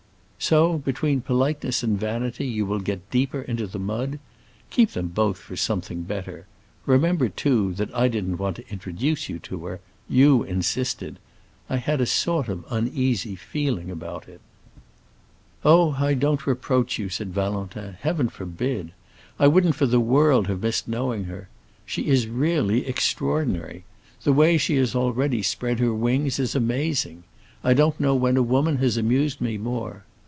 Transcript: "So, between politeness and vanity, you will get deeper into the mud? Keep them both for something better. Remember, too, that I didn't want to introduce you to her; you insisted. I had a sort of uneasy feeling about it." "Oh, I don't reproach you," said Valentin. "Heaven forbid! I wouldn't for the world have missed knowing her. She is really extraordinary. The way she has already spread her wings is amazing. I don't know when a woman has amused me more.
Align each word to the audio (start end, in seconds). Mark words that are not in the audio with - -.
"So, 0.43 0.79
between 0.79 1.21
politeness 1.21 1.83
and 1.83 1.99
vanity, 1.99 2.47
you 2.47 2.65
will 2.65 2.79
get 2.79 3.11
deeper 3.11 3.41
into 3.43 3.67
the 3.67 3.77
mud? 3.79 4.17
Keep 4.71 4.91
them 4.93 5.09
both 5.09 5.37
for 5.37 5.55
something 5.55 6.01
better. 6.01 6.47
Remember, 6.87 7.29
too, 7.29 7.73
that 7.75 7.93
I 7.93 8.07
didn't 8.07 8.37
want 8.39 8.55
to 8.55 8.67
introduce 8.71 9.29
you 9.29 9.37
to 9.37 9.63
her; 9.67 9.81
you 10.09 10.41
insisted. 10.41 11.19
I 11.69 11.77
had 11.77 12.01
a 12.01 12.07
sort 12.07 12.49
of 12.49 12.65
uneasy 12.71 13.35
feeling 13.35 13.91
about 13.91 14.27
it." 14.27 14.41
"Oh, 15.63 15.91
I 15.99 16.15
don't 16.15 16.47
reproach 16.47 16.97
you," 16.97 17.07
said 17.07 17.35
Valentin. 17.35 17.93
"Heaven 18.01 18.27
forbid! 18.27 18.93
I 19.37 19.45
wouldn't 19.45 19.75
for 19.75 19.85
the 19.85 19.99
world 19.99 20.47
have 20.47 20.63
missed 20.63 20.87
knowing 20.87 21.25
her. 21.25 21.49
She 21.85 22.07
is 22.07 22.25
really 22.25 22.87
extraordinary. 22.87 23.83
The 24.23 24.33
way 24.33 24.57
she 24.57 24.75
has 24.77 24.95
already 24.95 25.43
spread 25.43 25.77
her 25.77 25.93
wings 25.93 26.39
is 26.39 26.55
amazing. 26.55 27.25
I 27.63 27.75
don't 27.75 27.99
know 27.99 28.15
when 28.15 28.37
a 28.37 28.41
woman 28.43 28.77
has 28.77 28.97
amused 28.97 29.39
me 29.39 29.59
more. 29.59 30.03